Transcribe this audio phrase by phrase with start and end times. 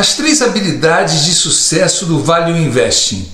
[0.00, 3.28] As três habilidades de sucesso do Value Investing.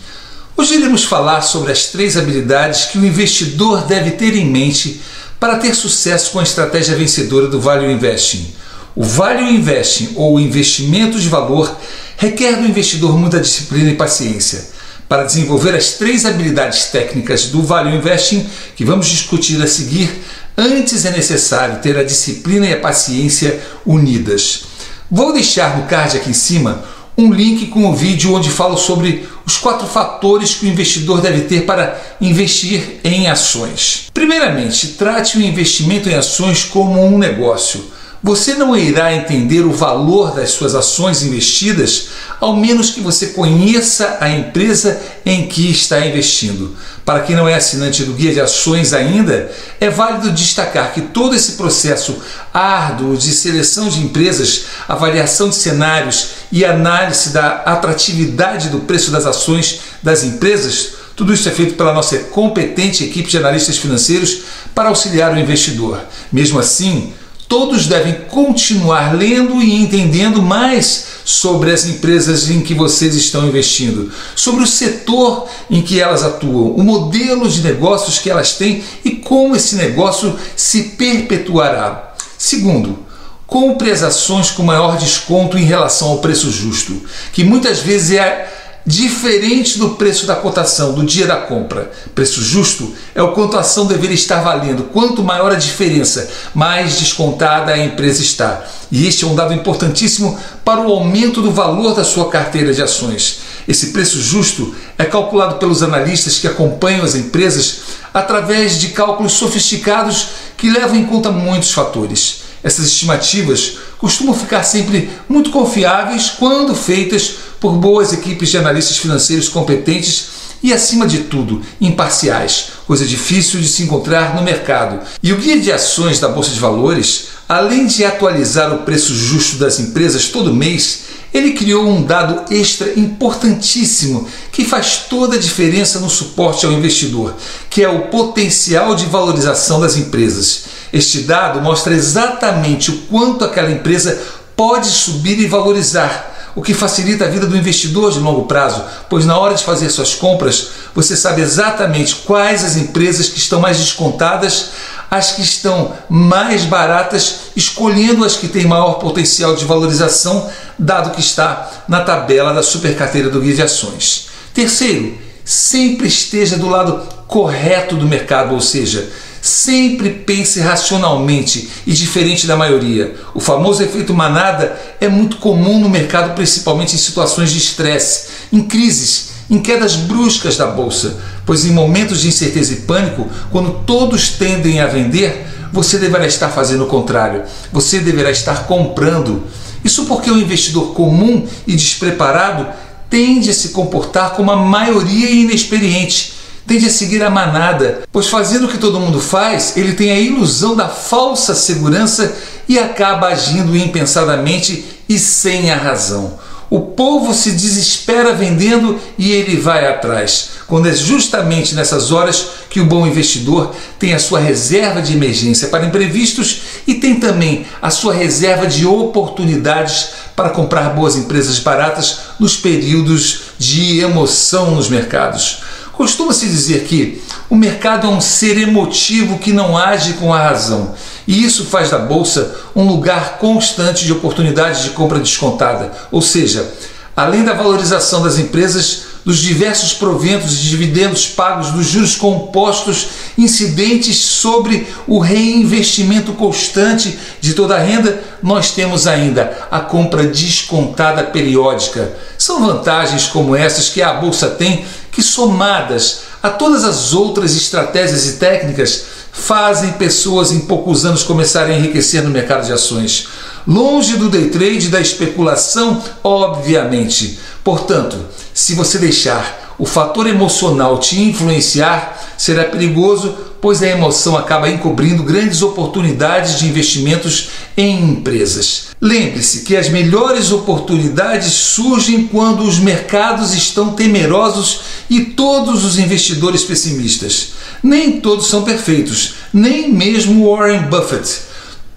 [0.57, 5.01] Hoje iremos falar sobre as três habilidades que o investidor deve ter em mente
[5.39, 8.53] para ter sucesso com a estratégia vencedora do Value Investing.
[8.97, 11.73] O Value Investing ou investimento de valor
[12.17, 14.69] requer do investidor muita disciplina e paciência.
[15.09, 18.45] Para desenvolver as três habilidades técnicas do Value Investing
[18.75, 20.11] que vamos discutir a seguir,
[20.59, 24.75] antes é necessário ter a disciplina e a paciência unidas.
[25.11, 26.85] Vou deixar no card aqui em cima
[27.17, 31.43] um link com o vídeo onde falo sobre os quatro fatores que o investidor deve
[31.43, 34.09] ter para investir em ações.
[34.13, 37.85] Primeiramente, trate o investimento em ações como um negócio.
[38.27, 42.09] Você não irá entender o valor das suas ações investidas
[42.41, 46.77] ao menos que você conheça a empresa em que está investindo.
[47.05, 49.49] Para quem não é assinante do Guia de Ações ainda,
[49.81, 52.21] é válido destacar que todo esse processo
[52.53, 59.25] árduo de seleção de empresas, avaliação de cenários e análise da atratividade do preço das
[59.25, 64.39] ações das empresas, tudo isso é feito pela nossa competente equipe de analistas financeiros
[64.75, 66.01] para auxiliar o investidor.
[66.33, 67.15] Mesmo assim,
[67.49, 74.13] todos devem continuar lendo e entendendo mais sobre as empresas em que vocês estão investindo,
[74.35, 79.11] sobre o setor em que elas atuam, o modelo de negócios que elas têm e
[79.11, 82.15] como esse negócio se perpetuará.
[82.39, 82.99] Segundo,
[83.47, 87.01] compre as ações com maior desconto em relação ao preço justo,
[87.33, 88.56] que muitas vezes é
[88.87, 91.91] diferente do preço da cotação do dia da compra.
[92.15, 94.85] Preço justo é o quanto a ação deveria estar valendo.
[94.85, 98.65] Quanto maior a diferença, mais descontada a empresa está.
[98.93, 102.81] E este é um dado importantíssimo para o aumento do valor da sua carteira de
[102.81, 103.41] ações.
[103.67, 107.81] Esse preço justo é calculado pelos analistas que acompanham as empresas
[108.15, 112.43] através de cálculos sofisticados que levam em conta muitos fatores.
[112.63, 119.49] Essas estimativas costumam ficar sempre muito confiáveis quando feitas por boas equipes de analistas financeiros
[119.49, 125.01] competentes e, acima de tudo, imparciais, coisa difícil de se encontrar no mercado.
[125.23, 129.57] E o guia de ações da Bolsa de Valores, além de atualizar o preço justo
[129.57, 136.01] das empresas todo mês, ele criou um dado extra importantíssimo que faz toda a diferença
[136.01, 137.35] no suporte ao investidor,
[137.69, 140.65] que é o potencial de valorização das empresas.
[140.93, 144.21] Este dado mostra exatamente o quanto aquela empresa
[144.57, 149.27] pode subir e valorizar o que facilita a vida do investidor de longo prazo, pois
[149.27, 153.77] na hora de fazer suas compras, você sabe exatamente quais as empresas que estão mais
[153.77, 154.71] descontadas,
[155.11, 161.21] as que estão mais baratas, escolhendo as que têm maior potencial de valorização, dado que
[161.21, 164.29] está na tabela da supercarteira do guia de ações.
[164.55, 169.11] Terceiro, sempre esteja do lado correto do mercado, ou seja,
[169.57, 173.15] Sempre pense racionalmente e diferente da maioria.
[173.35, 178.61] O famoso efeito manada é muito comum no mercado, principalmente em situações de estresse, em
[178.61, 184.29] crises, em quedas bruscas da bolsa, pois em momentos de incerteza e pânico, quando todos
[184.29, 187.43] tendem a vender, você deverá estar fazendo o contrário.
[187.73, 189.43] Você deverá estar comprando.
[189.83, 192.67] Isso porque o investidor comum e despreparado
[193.09, 196.37] tende a se comportar como a maioria inexperiente
[196.67, 200.19] tende a seguir a manada, pois fazendo o que todo mundo faz, ele tem a
[200.19, 202.35] ilusão da falsa segurança
[202.69, 206.39] e acaba agindo impensadamente e sem a razão.
[206.69, 212.81] O povo se desespera vendendo e ele vai atrás, quando é justamente nessas horas que
[212.81, 217.89] o bom investidor tem a sua reserva de emergência para imprevistos e tem também a
[217.89, 225.61] sua reserva de oportunidades para comprar boas empresas baratas nos períodos de emoção nos mercados.
[225.97, 230.95] Costuma-se dizer que o mercado é um ser emotivo que não age com a razão,
[231.27, 236.71] e isso faz da bolsa um lugar constante de oportunidades de compra descontada, ou seja,
[237.17, 244.19] além da valorização das empresas, dos diversos proventos e dividendos pagos, dos juros compostos incidentes
[244.19, 252.15] sobre o reinvestimento constante de toda a renda, nós temos ainda a compra descontada periódica.
[252.39, 254.85] São vantagens como essas que a bolsa tem
[255.17, 261.75] que, somadas a todas as outras estratégias e técnicas, fazem pessoas em poucos anos começarem
[261.75, 263.29] a enriquecer no mercado de ações.
[263.67, 267.39] Longe do day trade e da especulação, obviamente.
[267.65, 274.71] Portanto, se você deixar o fator emocional te influenciar, será perigoso, pois a emoção acaba
[274.71, 278.89] encobrindo grandes oportunidades de investimentos em empresas.
[279.01, 284.81] Lembre-se que as melhores oportunidades surgem quando os mercados estão temerosos
[285.11, 287.53] e todos os investidores pessimistas.
[287.83, 291.41] Nem todos são perfeitos, nem mesmo Warren Buffett.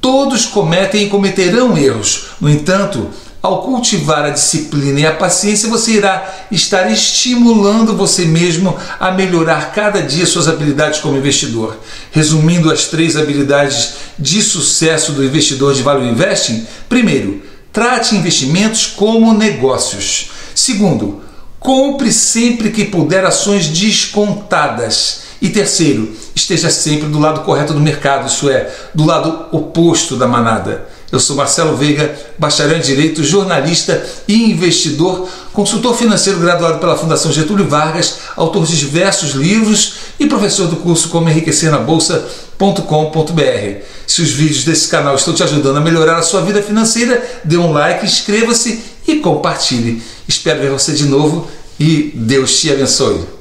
[0.02, 2.28] Todos cometem e cometerão erros.
[2.40, 3.10] No entanto,
[3.42, 9.72] ao cultivar a disciplina e a paciência, você irá estar estimulando você mesmo a melhorar
[9.72, 11.78] cada dia suas habilidades como investidor.
[12.12, 17.42] Resumindo as três habilidades de sucesso do investidor de Value Investing: primeiro,
[17.72, 20.32] trate investimentos como negócios.
[20.54, 21.22] Segundo,
[21.60, 25.30] compre sempre que puder ações descontadas.
[25.42, 30.28] E terceiro, esteja sempre do lado correto do mercado, isso é, do lado oposto da
[30.28, 30.90] manada.
[31.12, 37.32] Eu sou Marcelo Veiga, bacharel em Direito, jornalista e investidor, consultor financeiro graduado pela Fundação
[37.32, 43.84] Getúlio Vargas, autor de diversos livros e professor do curso Como Enriquecer na Bolsa.com.br.
[44.06, 47.58] Se os vídeos desse canal estão te ajudando a melhorar a sua vida financeira, dê
[47.58, 50.04] um like, inscreva-se e compartilhe.
[50.28, 51.48] Espero ver você de novo
[51.80, 53.39] e Deus te abençoe.